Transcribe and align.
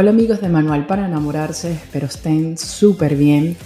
Hola 0.00 0.10
amigos 0.10 0.40
de 0.40 0.48
Manual 0.48 0.86
para 0.86 1.06
enamorarse, 1.08 1.72
espero 1.72 2.06
estén 2.06 2.56
súper 2.56 3.16
bien. 3.16 3.56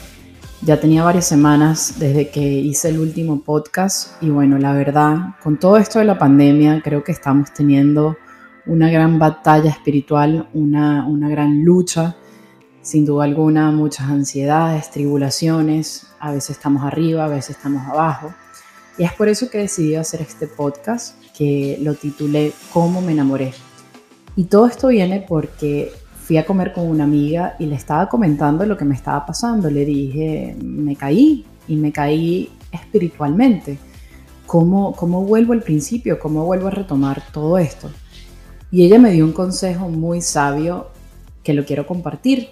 Ya 0.63 0.81
tenía 0.81 1.05
varias 1.05 1.27
semanas 1.27 1.97
desde 1.99 2.31
que 2.31 2.41
hice 2.41 2.89
el 2.89 3.01
último 3.01 3.43
podcast 3.43 4.13
y 4.23 4.31
bueno, 4.31 4.57
la 4.57 4.73
verdad, 4.73 5.35
con 5.43 5.59
todo 5.61 5.77
esto 5.77 5.99
de 5.99 6.07
la 6.07 6.19
pandemia, 6.19 6.81
creo 6.83 7.05
que 7.05 7.13
estamos 7.13 7.53
teniendo 7.53 8.17
una 8.65 8.91
gran 8.91 9.19
batalla 9.19 9.69
espiritual, 9.69 10.49
una, 10.55 11.07
una 11.07 11.29
gran 11.29 11.67
lucha, 11.67 12.17
sin 12.81 13.05
duda 13.05 13.25
alguna, 13.25 13.71
muchas 13.71 14.09
ansiedades, 14.09 14.91
tribulaciones, 14.91 16.07
a 16.19 16.33
veces 16.33 16.57
estamos 16.57 16.83
arriba, 16.83 17.27
a 17.27 17.29
veces 17.29 17.57
estamos 17.57 17.87
abajo. 17.87 18.33
Y 18.97 19.05
es 19.05 19.13
por 19.13 19.29
eso 19.29 19.51
que 19.51 19.59
decidí 19.59 19.97
hacer 19.97 20.23
este 20.23 20.47
podcast 20.47 21.15
que 21.37 21.77
lo 21.83 21.93
titulé 21.93 22.55
Cómo 22.73 23.03
me 23.03 23.13
enamoré. 23.13 23.53
Y 24.35 24.45
todo 24.45 24.67
esto 24.67 24.89
viene 24.89 25.27
porque 25.29 25.93
fui 26.23 26.37
a 26.37 26.47
comer 26.47 26.73
con 26.73 26.87
una 26.87 27.03
amiga 27.03 27.57
y 27.59 27.67
le 27.67 27.75
estaba 27.75 28.09
comentando 28.09 28.65
lo 28.65 28.77
que 28.77 28.85
me 28.85 28.95
estaba 28.95 29.27
pasando. 29.27 29.69
Le 29.69 29.85
dije, 29.85 30.57
me 30.63 30.95
caí 30.95 31.45
y 31.67 31.75
me 31.75 31.91
caí 31.91 32.49
espiritualmente. 32.71 33.77
¿Cómo, 34.47 34.95
cómo 34.95 35.25
vuelvo 35.25 35.53
al 35.53 35.63
principio? 35.63 36.21
¿Cómo 36.21 36.45
vuelvo 36.45 36.69
a 36.69 36.71
retomar 36.71 37.23
todo 37.33 37.59
esto? 37.59 37.91
Y 38.71 38.85
ella 38.85 39.01
me 39.01 39.11
dio 39.11 39.25
un 39.25 39.33
consejo 39.33 39.89
muy 39.89 40.21
sabio 40.21 40.91
que 41.43 41.55
lo 41.55 41.65
quiero 41.65 41.89
compartir. 41.89 42.51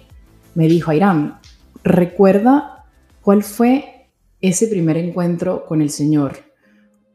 Me 0.53 0.67
dijo, 0.67 0.91
Airam, 0.91 1.39
recuerda 1.81 2.85
cuál 3.21 3.41
fue 3.41 4.09
ese 4.41 4.67
primer 4.67 4.97
encuentro 4.97 5.65
con 5.65 5.81
el 5.81 5.89
Señor. 5.89 6.39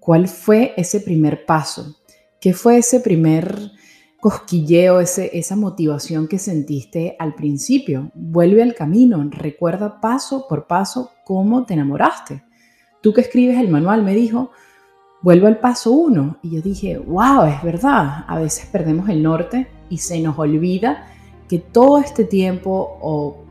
¿Cuál 0.00 0.26
fue 0.26 0.72
ese 0.78 1.00
primer 1.00 1.44
paso? 1.44 1.96
¿Qué 2.40 2.54
fue 2.54 2.78
ese 2.78 3.00
primer 3.00 3.72
cosquilleo, 4.26 4.98
ese, 4.98 5.38
esa 5.38 5.54
motivación 5.54 6.26
que 6.26 6.40
sentiste 6.40 7.14
al 7.20 7.36
principio. 7.36 8.10
Vuelve 8.12 8.60
al 8.60 8.74
camino, 8.74 9.24
recuerda 9.30 10.00
paso 10.00 10.48
por 10.48 10.66
paso 10.66 11.12
cómo 11.24 11.64
te 11.64 11.74
enamoraste. 11.74 12.42
Tú 13.00 13.12
que 13.12 13.20
escribes 13.20 13.56
el 13.56 13.68
manual 13.68 14.02
me 14.02 14.16
dijo, 14.16 14.50
vuelve 15.22 15.46
al 15.46 15.60
paso 15.60 15.92
uno. 15.92 16.38
Y 16.42 16.56
yo 16.56 16.60
dije, 16.60 16.98
wow, 16.98 17.44
es 17.44 17.62
verdad, 17.62 18.24
a 18.26 18.40
veces 18.40 18.66
perdemos 18.66 19.08
el 19.08 19.22
norte 19.22 19.68
y 19.90 19.98
se 19.98 20.20
nos 20.20 20.36
olvida 20.36 21.06
que 21.48 21.60
todo 21.60 21.98
este 21.98 22.24
tiempo, 22.24 22.98
o 23.00 23.44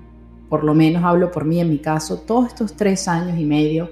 por 0.50 0.66
lo 0.66 0.74
menos 0.74 1.06
hablo 1.06 1.32
por 1.32 1.46
mí 1.46 1.62
en 1.62 1.70
mi 1.70 1.80
caso, 1.80 2.20
todos 2.20 2.48
estos 2.48 2.74
tres 2.74 3.08
años 3.08 3.40
y 3.40 3.46
medio 3.46 3.92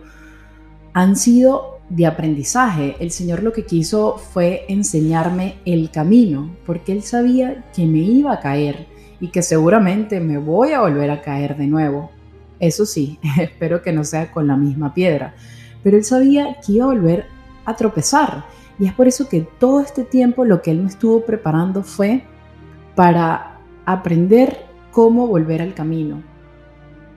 han 0.92 1.16
sido 1.16 1.73
de 1.90 2.06
aprendizaje. 2.06 2.96
El 3.00 3.12
Señor 3.12 3.44
lo 3.44 3.54
que 3.54 3.66
quiso 3.66 4.18
fue 4.18 4.66
enseñarme 4.68 5.56
el 5.66 5.92
camino, 5.92 6.56
porque 6.66 6.92
Él 6.92 7.04
sabía 7.04 7.66
que 7.76 7.86
me 7.86 8.00
iba 8.00 8.34
a 8.34 8.40
caer 8.40 8.88
y 9.20 9.30
que 9.30 9.42
seguramente 9.42 10.20
me 10.20 10.38
voy 10.38 10.72
a 10.72 10.82
volver 10.82 11.12
a 11.12 11.22
caer 11.22 11.56
de 11.56 11.68
nuevo. 11.68 12.12
Eso 12.60 12.86
sí, 12.86 13.20
espero 13.40 13.82
que 13.82 13.94
no 13.94 14.04
sea 14.04 14.32
con 14.32 14.48
la 14.48 14.58
misma 14.58 14.94
piedra, 14.94 15.36
pero 15.84 15.98
Él 15.98 16.04
sabía 16.04 16.58
que 16.66 16.74
iba 16.74 16.86
a 16.86 16.90
volver 16.90 17.26
a 17.66 17.76
tropezar. 17.76 18.46
Y 18.80 18.88
es 18.88 18.94
por 18.94 19.08
eso 19.08 19.30
que 19.30 19.42
todo 19.60 19.80
este 19.80 20.04
tiempo 20.04 20.46
lo 20.46 20.62
que 20.62 20.72
Él 20.72 20.82
me 20.82 20.90
estuvo 20.90 21.24
preparando 21.26 21.84
fue 21.84 22.24
para 22.96 23.60
aprender 23.86 24.66
cómo 24.92 25.28
volver 25.28 25.62
al 25.62 25.74
camino, 25.74 26.22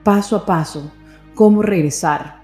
paso 0.02 0.36
a 0.36 0.46
paso, 0.46 0.92
cómo 1.34 1.62
regresar, 1.62 2.42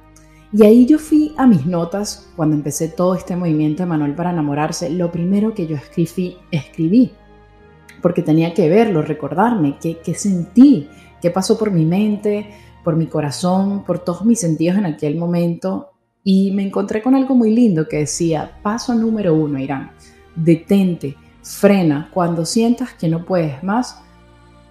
y 0.53 0.64
ahí 0.64 0.84
yo 0.84 0.98
fui 0.98 1.34
a 1.39 1.47
mis 1.47 1.64
notas 1.64 2.31
cuando 2.36 2.55
empecé 2.55 2.89
todo 2.89 3.14
este 3.14 3.36
movimiento 3.36 3.83
de 3.83 3.89
Manuel 3.89 4.14
para 4.14 4.33
enamorarse. 4.33 4.91
Lo 4.91 5.11
primero 5.11 5.55
que 5.55 5.67
yo 5.67 5.77
escribí, 5.77 6.36
escribí 6.50 7.12
porque 8.03 8.22
tenía 8.22 8.53
que 8.53 8.69
verlo, 8.69 9.00
recordarme 9.00 9.78
qué, 9.80 10.00
qué 10.05 10.14
sentí, 10.14 10.89
qué 11.23 11.30
pasó 11.30 11.57
por 11.57 11.70
mi 11.70 11.86
mente, 11.86 12.51
por 12.85 12.96
mi 12.96 13.07
corazón, 13.07 13.85
por 13.85 14.01
todos 14.01 14.27
mis 14.27 14.41
sentidos 14.41 14.77
en 14.77 14.86
aquel 14.86 15.17
momento. 15.17 15.92
Y 16.23 16.51
me 16.51 16.64
encontré 16.64 17.01
con 17.01 17.14
algo 17.14 17.35
muy 17.35 17.51
lindo 17.55 17.89
que 17.89 17.98
decía, 17.98 18.58
paso 18.62 18.95
número 18.95 19.35
uno, 19.35 19.58
Irán, 19.58 19.92
detente, 20.36 21.17
frena, 21.42 22.11
cuando 22.12 22.45
sientas 22.45 22.92
que 22.92 23.08
no 23.08 23.24
puedes 23.24 23.62
más, 23.62 24.02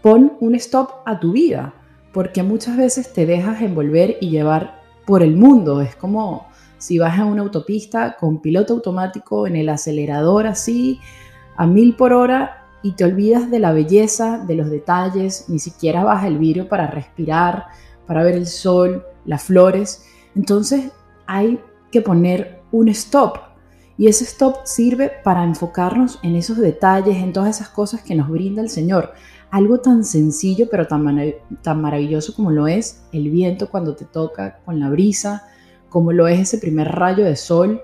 pon 0.02 0.34
un 0.40 0.56
stop 0.56 0.90
a 1.06 1.20
tu 1.20 1.31
vida, 1.31 1.74
porque 2.14 2.44
muchas 2.44 2.78
veces 2.78 3.14
te 3.14 3.25
dejas 3.25 3.62
envolver 3.62 4.18
y 4.22 4.30
llevar 4.30 4.81
por 5.11 5.23
el 5.23 5.35
mundo. 5.35 5.81
Es 5.81 5.97
como 5.97 6.47
si 6.77 6.97
vas 6.97 7.19
a 7.19 7.25
una 7.25 7.41
autopista 7.41 8.16
con 8.17 8.41
piloto 8.41 8.75
automático 8.75 9.45
en 9.45 9.57
el 9.57 9.67
acelerador 9.67 10.47
así, 10.47 11.01
a 11.57 11.67
mil 11.67 11.97
por 11.97 12.13
hora, 12.13 12.66
y 12.81 12.94
te 12.94 13.03
olvidas 13.03 13.51
de 13.51 13.59
la 13.59 13.73
belleza, 13.73 14.38
de 14.38 14.55
los 14.55 14.69
detalles, 14.69 15.49
ni 15.49 15.59
siquiera 15.59 16.05
baja 16.05 16.27
el 16.27 16.38
vidrio 16.38 16.69
para 16.69 16.88
respirar, 16.88 17.66
para 18.07 18.23
ver 18.23 18.35
el 18.35 18.47
sol, 18.47 19.03
las 19.25 19.44
flores. 19.44 20.05
Entonces 20.33 20.94
hay 21.28 21.59
que 21.91 21.99
poner 21.99 22.61
un 22.72 22.88
stop. 22.88 23.38
Y 23.97 24.07
ese 24.07 24.23
stop 24.23 24.59
sirve 24.63 25.11
para 25.25 25.43
enfocarnos 25.43 26.19
en 26.23 26.38
esos 26.38 26.57
detalles, 26.57 27.17
en 27.17 27.33
todas 27.33 27.57
esas 27.57 27.67
cosas 27.67 28.01
que 28.01 28.16
nos 28.16 28.29
brinda 28.29 28.61
el 28.61 28.69
Señor 28.69 29.11
algo 29.51 29.79
tan 29.79 30.03
sencillo 30.03 30.67
pero 30.72 30.88
tan, 30.88 31.06
tan 31.62 31.81
maravilloso 31.81 32.34
como 32.34 32.51
lo 32.51 32.67
es 32.67 33.03
el 33.12 33.29
viento 33.29 33.69
cuando 33.69 33.95
te 33.95 34.06
toca 34.06 34.59
con 34.66 34.79
la 34.79 34.89
brisa, 34.89 35.47
como 35.89 36.13
lo 36.13 36.28
es 36.28 36.39
ese 36.39 36.57
primer 36.57 36.88
rayo 36.88 37.25
de 37.25 37.35
sol. 37.35 37.81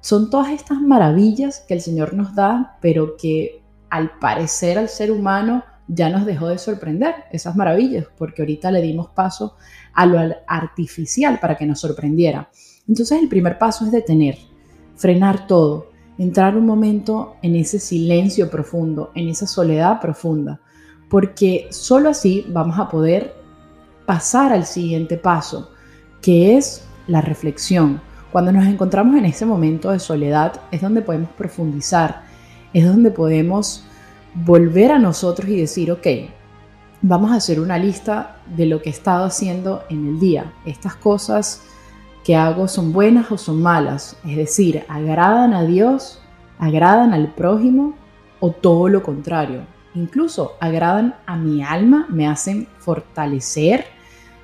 Son 0.00 0.30
todas 0.30 0.52
estas 0.52 0.80
maravillas 0.80 1.64
que 1.66 1.74
el 1.74 1.80
Señor 1.80 2.14
nos 2.14 2.34
da, 2.34 2.78
pero 2.80 3.16
que 3.16 3.62
al 3.90 4.18
parecer 4.18 4.78
al 4.78 4.88
ser 4.88 5.10
humano 5.10 5.64
ya 5.88 6.10
nos 6.10 6.26
dejó 6.26 6.48
de 6.48 6.58
sorprender 6.58 7.14
esas 7.32 7.56
maravillas, 7.56 8.06
porque 8.16 8.42
ahorita 8.42 8.70
le 8.70 8.82
dimos 8.82 9.08
paso 9.08 9.56
a 9.94 10.04
lo 10.04 10.18
artificial 10.46 11.40
para 11.40 11.56
que 11.56 11.66
nos 11.66 11.80
sorprendiera. 11.80 12.50
Entonces 12.86 13.20
el 13.20 13.28
primer 13.28 13.58
paso 13.58 13.86
es 13.86 13.90
detener, 13.90 14.36
frenar 14.94 15.46
todo, 15.46 15.90
entrar 16.18 16.56
un 16.56 16.66
momento 16.66 17.36
en 17.42 17.56
ese 17.56 17.78
silencio 17.78 18.50
profundo, 18.50 19.10
en 19.14 19.28
esa 19.28 19.46
soledad 19.46 20.00
profunda, 20.00 20.60
porque 21.08 21.68
solo 21.70 22.10
así 22.10 22.46
vamos 22.48 22.78
a 22.78 22.88
poder 22.88 23.34
pasar 24.06 24.52
al 24.52 24.66
siguiente 24.66 25.16
paso, 25.16 25.70
que 26.20 26.56
es 26.56 26.84
la 27.06 27.20
reflexión. 27.20 28.00
Cuando 28.32 28.52
nos 28.52 28.66
encontramos 28.66 29.16
en 29.16 29.24
ese 29.24 29.46
momento 29.46 29.90
de 29.90 29.98
soledad 29.98 30.60
es 30.70 30.82
donde 30.82 31.02
podemos 31.02 31.30
profundizar, 31.30 32.22
es 32.74 32.86
donde 32.86 33.10
podemos 33.10 33.84
volver 34.34 34.92
a 34.92 34.98
nosotros 34.98 35.48
y 35.48 35.58
decir, 35.60 35.90
ok, 35.90 36.06
vamos 37.00 37.32
a 37.32 37.36
hacer 37.36 37.60
una 37.60 37.78
lista 37.78 38.36
de 38.54 38.66
lo 38.66 38.82
que 38.82 38.90
he 38.90 38.92
estado 38.92 39.24
haciendo 39.24 39.82
en 39.88 40.06
el 40.06 40.20
día. 40.20 40.52
Estas 40.66 40.94
cosas 40.94 41.62
que 42.24 42.36
hago 42.36 42.68
son 42.68 42.92
buenas 42.92 43.32
o 43.32 43.38
son 43.38 43.62
malas, 43.62 44.18
es 44.26 44.36
decir, 44.36 44.84
agradan 44.88 45.54
a 45.54 45.62
Dios, 45.62 46.20
agradan 46.58 47.14
al 47.14 47.32
prójimo 47.34 47.94
o 48.40 48.50
todo 48.50 48.88
lo 48.88 49.02
contrario 49.02 49.77
incluso 49.94 50.52
agradan 50.60 51.16
a 51.26 51.36
mi 51.36 51.62
alma, 51.62 52.06
me 52.10 52.26
hacen 52.26 52.68
fortalecer 52.78 53.86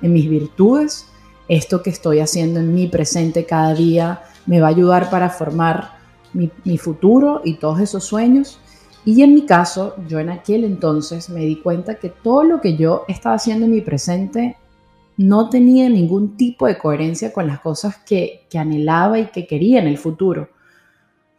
en 0.01 0.13
mis 0.13 0.29
virtudes. 0.29 1.07
Esto 1.47 1.83
que 1.83 1.89
estoy 1.89 2.19
haciendo 2.19 2.59
en 2.59 2.73
mi 2.73 2.87
presente 2.87 3.45
cada 3.45 3.73
día 3.73 4.23
me 4.45 4.59
va 4.59 4.67
a 4.67 4.71
ayudar 4.71 5.09
para 5.09 5.29
formar 5.29 5.95
mi, 6.33 6.77
futuro 6.77 7.41
y 7.43 7.55
todos 7.55 7.79
esos 7.79 8.03
sueños. 8.03 8.59
Y 9.05 9.21
en 9.21 9.33
mi 9.33 9.45
caso, 9.45 9.95
yo 10.07 10.19
en 10.19 10.29
aquel 10.29 10.63
entonces 10.63 11.29
me 11.29 11.41
di 11.41 11.57
cuenta 11.57 11.95
que 11.95 12.09
todo 12.09 12.43
lo 12.43 12.59
que 12.59 12.75
yo 12.75 13.05
estaba 13.07 13.35
haciendo 13.35 13.65
en 13.65 13.71
mi 13.71 13.81
presente 13.81 14.57
no 15.17 15.49
tenía 15.49 15.87
ningún 15.87 16.35
tipo 16.35 16.67
de 16.67 16.77
coherencia 16.77 17.31
con 17.31 17.47
las 17.47 17.59
cosas 17.61 17.97
que, 17.97 18.45
que 18.49 18.57
anhelaba 18.57 19.19
y 19.19 19.27
que 19.27 19.47
quería 19.47 19.79
en 19.79 19.87
el 19.87 19.97
futuro. 19.97 20.49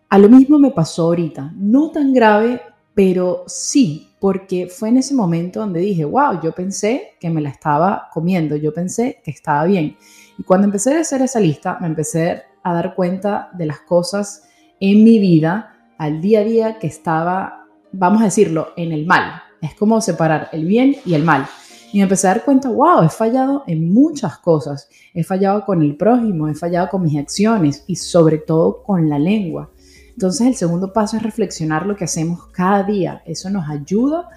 A 0.08 0.18
lo 0.18 0.28
mismo 0.28 0.58
me 0.58 0.70
pasó 0.70 1.02
ahorita, 1.02 1.52
no 1.56 1.90
tan 1.90 2.14
grave 2.14 2.62
pero 2.96 3.44
sí, 3.46 4.08
porque 4.18 4.68
fue 4.68 4.88
en 4.88 4.96
ese 4.96 5.14
momento 5.14 5.60
donde 5.60 5.80
dije, 5.80 6.06
wow, 6.06 6.40
yo 6.42 6.52
pensé 6.52 7.10
que 7.20 7.28
me 7.28 7.42
la 7.42 7.50
estaba 7.50 8.08
comiendo, 8.10 8.56
yo 8.56 8.72
pensé 8.72 9.20
que 9.22 9.30
estaba 9.30 9.66
bien. 9.66 9.98
Y 10.38 10.42
cuando 10.44 10.64
empecé 10.64 10.96
a 10.96 11.00
hacer 11.02 11.20
esa 11.20 11.38
lista, 11.38 11.76
me 11.78 11.88
empecé 11.88 12.44
a 12.62 12.72
dar 12.72 12.94
cuenta 12.94 13.50
de 13.52 13.66
las 13.66 13.80
cosas 13.80 14.44
en 14.80 15.04
mi 15.04 15.18
vida, 15.18 15.76
al 15.98 16.22
día 16.22 16.40
a 16.40 16.44
día, 16.44 16.78
que 16.78 16.86
estaba, 16.86 17.66
vamos 17.92 18.22
a 18.22 18.24
decirlo, 18.24 18.68
en 18.78 18.92
el 18.92 19.04
mal. 19.04 19.42
Es 19.60 19.74
como 19.74 20.00
separar 20.00 20.48
el 20.52 20.64
bien 20.64 20.96
y 21.04 21.12
el 21.12 21.22
mal. 21.22 21.46
Y 21.92 21.98
me 21.98 22.04
empecé 22.04 22.28
a 22.28 22.30
dar 22.30 22.46
cuenta, 22.46 22.70
wow, 22.70 23.02
he 23.04 23.10
fallado 23.10 23.62
en 23.66 23.92
muchas 23.92 24.38
cosas. 24.38 24.88
He 25.12 25.22
fallado 25.22 25.66
con 25.66 25.82
el 25.82 25.98
prójimo, 25.98 26.48
he 26.48 26.54
fallado 26.54 26.88
con 26.88 27.02
mis 27.02 27.18
acciones 27.18 27.84
y 27.86 27.96
sobre 27.96 28.38
todo 28.38 28.82
con 28.82 29.06
la 29.10 29.18
lengua. 29.18 29.70
Entonces 30.16 30.46
el 30.46 30.54
segundo 30.54 30.94
paso 30.94 31.18
es 31.18 31.22
reflexionar 31.22 31.84
lo 31.84 31.94
que 31.94 32.04
hacemos 32.04 32.46
cada 32.46 32.82
día. 32.84 33.22
Eso 33.26 33.50
nos 33.50 33.68
ayuda 33.68 34.30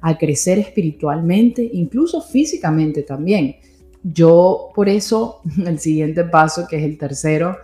a 0.00 0.18
crecer 0.18 0.58
espiritualmente, 0.58 1.70
incluso 1.72 2.20
físicamente 2.20 3.04
también. 3.04 3.54
Yo 4.02 4.70
por 4.74 4.88
eso 4.88 5.40
el 5.64 5.78
siguiente 5.78 6.24
paso, 6.24 6.66
que 6.68 6.78
es 6.78 6.82
el 6.82 6.98
tercero, 6.98 7.58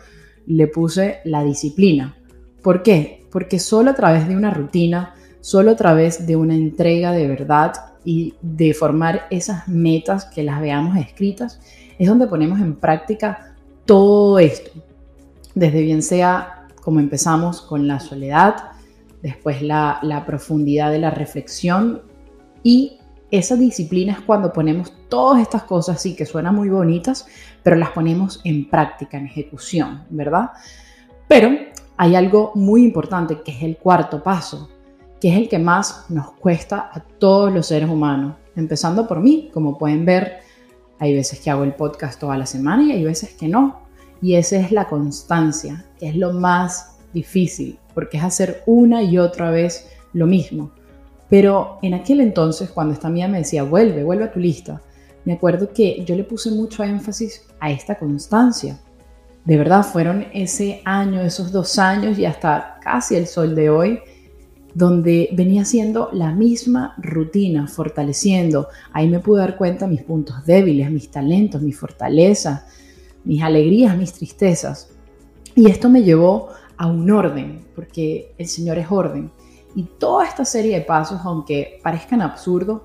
le 0.47 0.69
puse 0.69 1.19
la 1.25 1.43
disciplina. 1.43 2.17
¿Por 2.63 2.85
qué? 2.85 3.27
Porque 3.33 3.59
solo 3.59 3.91
a 3.91 3.95
través 3.95 4.29
de 4.29 4.37
una 4.37 4.55
rutina, 4.55 5.17
solo 5.41 5.73
a 5.73 5.77
través 5.77 6.25
de 6.25 6.37
una 6.37 6.55
entrega 6.55 7.11
de 7.11 7.27
verdad 7.27 7.73
y 8.05 8.35
de 8.43 8.75
formar 8.75 9.27
esas 9.31 9.67
metas 9.67 10.27
que 10.27 10.45
las 10.45 10.61
veamos 10.61 10.97
escritas, 10.97 11.61
es 11.99 12.07
donde 12.07 12.29
ponemos 12.29 12.61
en 12.61 12.77
práctica 12.77 13.57
todo 13.87 14.39
esto. 14.39 14.71
Desde 15.57 15.83
bien 15.83 16.03
sea 16.03 16.56
como 16.87 17.01
empezamos 17.01 17.63
con 17.63 17.89
la 17.89 17.99
soledad, 17.99 18.71
después 19.21 19.61
la, 19.61 20.23
profundidad 20.25 20.93
de 20.93 21.01
la 21.01 21.11
reflexión 21.11 22.03
y 22.63 22.99
esa 23.33 23.57
disciplina 23.57 24.13
es 24.13 24.21
cuando 24.21 24.53
ponemos 24.53 24.93
todas 25.09 25.43
estas 25.43 25.65
cosas, 25.65 26.01
sí, 26.01 26.15
que 26.15 26.25
suenan 26.25 26.55
muy 26.55 26.69
bonitas, 26.69 27.27
pero 27.65 27.75
las 27.75 27.91
ponemos 27.91 28.41
en 28.45 28.71
práctica, 28.71 29.19
en 29.19 29.27
ejecución, 29.27 30.05
¿verdad? 30.11 30.53
Pero 31.27 31.51
hay 31.97 32.15
algo 32.15 32.53
muy 32.55 32.85
importante 32.85 33.43
que 33.43 33.51
es 33.51 33.65
el 33.65 33.79
cuarto 33.79 34.23
paso, 34.23 34.71
que 35.21 35.33
es 35.33 35.39
el 35.39 35.49
que 35.49 35.59
más 35.59 36.09
nos 36.09 36.35
cuesta 36.35 36.89
a 36.95 37.01
todos 37.01 37.53
los 37.53 37.67
seres 37.67 37.91
humanos, 37.91 38.37
empezando 38.55 39.09
por 39.09 39.19
mí, 39.19 39.51
como 39.53 39.77
pueden 39.77 40.05
ver, 40.05 40.37
hay 41.01 41.15
veces 41.15 41.41
que 41.41 41.51
hago 41.51 41.65
el 41.65 41.75
podcast 41.75 42.21
toda 42.21 42.39
la 42.39 42.47
semana 42.47 42.85
y 42.85 42.93
hay 42.93 43.03
veces 43.03 43.35
que 43.35 43.49
no. 43.49 43.86
Y 44.27 44.35
esa 44.35 44.57
es 44.57 44.73
la 44.73 44.89
constancia, 44.89 45.85
es 46.01 46.17
lo 46.17 46.33
más 46.33 46.97
difícil, 47.13 47.79
porque 47.95 48.17
es 48.17 48.25
hacer 48.25 48.65
una 48.67 49.01
y 49.01 49.19
otra 49.19 49.53
vez 49.53 49.87
lo 50.15 50.27
mismo. 50.27 50.73
Pero 51.31 51.79
en 51.81 51.95
aquel 51.95 52.21
entonces, 52.21 52.71
cuando 52.71 52.93
esta 52.93 53.09
mía 53.09 53.29
me 53.29 53.39
decía, 53.39 53.63
vuelve, 53.63 54.03
vuelve 54.03 54.25
a 54.25 54.33
tu 54.33 54.41
lista, 54.41 54.83
me 55.25 55.35
acuerdo 55.35 55.73
que 55.73 56.05
yo 56.05 56.17
le 56.17 56.25
puse 56.25 56.51
mucho 56.51 56.83
énfasis 56.83 57.45
a 57.61 57.71
esta 57.71 58.01
constancia. 58.01 58.81
De 59.45 59.57
verdad, 59.57 59.85
fueron 59.85 60.27
ese 60.35 60.83
año, 60.85 61.21
esos 61.21 61.53
dos 61.53 61.79
años 61.79 62.19
y 62.19 62.25
hasta 62.25 62.81
casi 62.83 63.15
el 63.15 63.29
sol 63.29 63.55
de 63.55 63.71
hoy, 63.71 64.01
donde 64.75 65.29
venía 65.35 65.63
haciendo 65.63 66.11
la 66.13 66.33
misma 66.33 66.97
rutina, 66.99 67.69
fortaleciendo. 67.69 68.67
Ahí 68.93 69.07
me 69.07 69.21
pude 69.21 69.43
dar 69.43 69.57
cuenta 69.57 69.87
mis 69.87 70.03
puntos 70.03 70.45
débiles, 70.45 70.91
mis 70.91 71.13
talentos, 71.13 71.63
mis 71.63 71.79
fortalezas, 71.79 72.65
mis 73.27 73.43
alegrías, 73.43 73.97
mis 73.97 74.13
tristezas. 74.13 74.91
Y 75.55 75.71
esto 75.71 75.91
me 75.91 76.03
llevó 76.03 76.49
a 76.77 76.87
un 76.87 77.11
orden, 77.11 77.67
porque 77.75 78.35
el 78.39 78.47
Señor 78.47 78.79
es 78.79 78.91
orden. 78.91 79.31
Y 79.75 79.83
toda 79.83 80.25
esta 80.27 80.45
serie 80.45 80.79
de 80.79 80.85
pasos, 80.85 81.21
aunque 81.25 81.81
parezcan 81.83 82.23
absurdos, 82.23 82.83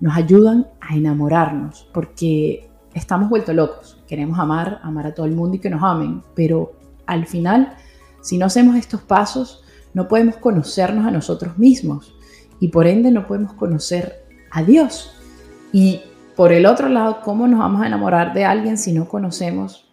nos 0.00 0.16
ayudan 0.16 0.68
a 0.80 0.94
enamorarnos, 0.94 1.88
porque 1.92 2.70
estamos 2.94 3.28
vueltos 3.28 3.54
locos. 3.54 3.98
Queremos 4.06 4.38
amar, 4.38 4.78
amar 4.82 5.06
a 5.06 5.14
todo 5.14 5.26
el 5.26 5.34
mundo 5.34 5.56
y 5.56 5.58
que 5.58 5.70
nos 5.70 5.82
amen, 5.82 6.22
pero 6.34 6.72
al 7.06 7.26
final, 7.26 7.74
si 8.20 8.38
no 8.38 8.46
hacemos 8.46 8.76
estos 8.76 9.00
pasos, 9.00 9.64
no 9.94 10.06
podemos 10.06 10.36
conocernos 10.36 11.06
a 11.06 11.10
nosotros 11.10 11.58
mismos 11.58 12.14
y 12.60 12.68
por 12.68 12.86
ende 12.86 13.10
no 13.10 13.26
podemos 13.26 13.54
conocer 13.54 14.24
a 14.50 14.62
Dios. 14.62 15.12
Y 15.72 16.00
por 16.38 16.52
el 16.52 16.66
otro 16.66 16.88
lado, 16.88 17.20
¿cómo 17.24 17.48
nos 17.48 17.58
vamos 17.58 17.82
a 17.82 17.88
enamorar 17.88 18.32
de 18.32 18.44
alguien 18.44 18.78
si 18.78 18.92
no 18.92 19.08
conocemos 19.08 19.88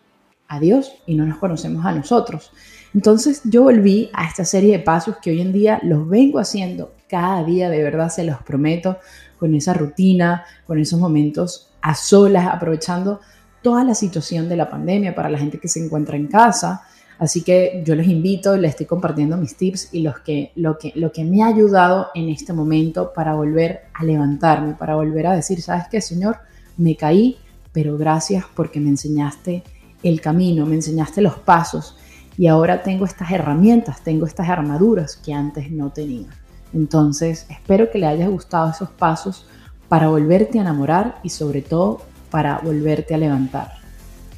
a 0.48 0.60
Dios 0.60 0.92
y 1.08 1.16
no 1.16 1.26
nos 1.26 1.40
conocemos 1.40 1.84
a 1.84 1.92
nosotros? 1.92 2.52
Entonces 2.94 3.42
yo 3.46 3.64
volví 3.64 4.12
a 4.14 4.28
esta 4.28 4.46
serie 4.46 4.74
de 4.74 4.84
pasos 4.84 5.18
que 5.20 5.32
hoy 5.32 5.42
en 5.42 5.52
día 5.52 5.80
los 5.82 6.08
vengo 6.08 6.38
haciendo 6.38 6.94
cada 7.10 7.44
día, 7.44 7.68
de 7.72 7.82
verdad 7.82 8.10
se 8.10 8.24
los 8.24 8.38
prometo, 8.44 9.00
con 9.40 9.56
esa 9.56 9.74
rutina, 9.74 10.46
con 10.68 10.78
esos 10.78 11.00
momentos 11.00 11.74
a 11.82 11.96
solas, 11.96 12.46
aprovechando 12.46 13.22
toda 13.64 13.84
la 13.84 13.96
situación 13.96 14.48
de 14.48 14.58
la 14.58 14.70
pandemia 14.70 15.16
para 15.16 15.32
la 15.32 15.40
gente 15.40 15.58
que 15.58 15.68
se 15.68 15.84
encuentra 15.84 16.16
en 16.16 16.28
casa. 16.28 16.84
Así 17.18 17.44
que 17.44 17.82
yo 17.86 17.96
les 17.96 18.08
invito, 18.08 18.58
les 18.58 18.72
estoy 18.72 18.86
compartiendo 18.86 19.38
mis 19.38 19.56
tips 19.56 19.94
y 19.94 20.02
los 20.02 20.20
que, 20.20 20.52
lo, 20.56 20.78
que, 20.78 20.92
lo 20.96 21.12
que 21.12 21.24
me 21.24 21.44
ha 21.44 21.48
ayudado 21.48 22.08
en 22.14 22.30
este 22.30 22.52
momento 22.52 23.14
para 23.14 23.34
volver 23.34 23.84
a 23.94 24.04
levantarme, 24.04 24.74
para 24.74 24.96
volver 24.96 25.28
a 25.28 25.34
decir, 25.34 25.62
¿sabes 25.62 25.86
qué, 25.90 26.02
Señor? 26.02 26.38
Me 26.78 26.96
caí, 26.96 27.38
pero 27.72 27.98
gracias 27.98 28.44
porque 28.54 28.80
me 28.80 28.90
enseñaste 28.90 29.64
el 30.04 30.20
camino, 30.20 30.66
me 30.66 30.76
enseñaste 30.76 31.22
los 31.22 31.38
pasos 31.40 31.96
y 32.38 32.48
ahora 32.48 32.84
tengo 32.84 33.06
estas 33.06 33.32
herramientas, 33.32 34.02
tengo 34.04 34.26
estas 34.26 34.50
armaduras 34.50 35.16
que 35.16 35.34
antes 35.34 35.72
no 35.72 35.92
tenía. 35.92 36.28
Entonces, 36.74 37.46
espero 37.50 37.90
que 37.90 38.00
le 38.00 38.08
hayas 38.08 38.30
gustado 38.30 38.70
esos 38.72 38.90
pasos 38.90 39.48
para 39.88 40.10
volverte 40.10 40.60
a 40.60 40.64
enamorar 40.64 41.20
y 41.24 41.30
sobre 41.30 41.62
todo 41.62 42.02
para 42.30 42.60
volverte 42.60 43.14
a 43.14 43.18
levantar. 43.18 43.72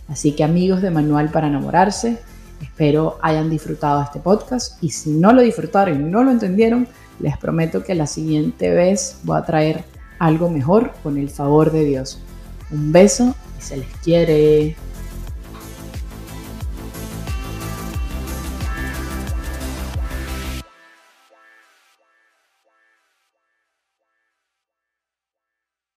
Así 0.08 0.34
que 0.34 0.44
amigos 0.44 0.82
de 0.82 0.92
Manual 0.92 1.30
para 1.30 1.48
enamorarse, 1.48 2.20
espero 2.62 3.18
hayan 3.22 3.50
disfrutado 3.50 4.02
este 4.02 4.20
podcast 4.20 4.82
y 4.84 4.90
si 4.90 5.12
no 5.12 5.34
lo 5.34 5.42
disfrutaron 5.42 6.02
y 6.02 6.04
no 6.04 6.24
lo 6.24 6.32
entendieron, 6.32 6.88
les 7.20 7.38
prometo 7.38 7.84
que 7.84 7.96
la 7.96 8.08
siguiente 8.08 8.74
vez 8.74 9.20
voy 9.24 9.38
a 9.38 9.46
traer 9.46 9.84
algo 10.20 10.50
mejor 10.50 10.94
con 11.04 11.18
el 11.18 11.30
favor 11.30 11.72
de 11.72 11.86
Dios. 11.86 12.20
Un 12.72 12.92
beso 12.92 13.36
y 13.58 13.62
se 13.62 13.78
les 13.78 13.88
quiere. 14.04 14.76